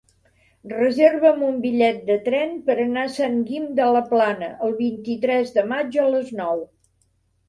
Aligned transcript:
Reserva'm 0.69 1.41
un 1.47 1.57
bitllet 1.65 1.99
de 2.07 2.15
tren 2.27 2.55
per 2.69 2.75
anar 2.85 3.03
a 3.09 3.11
Sant 3.15 3.37
Guim 3.49 3.67
de 3.81 3.89
la 3.97 4.01
Plana 4.13 4.47
el 4.69 4.73
vint-i-tres 4.79 5.53
de 5.59 5.65
maig 5.73 5.99
a 6.05 6.07
les 6.15 6.33
nou. 6.41 6.65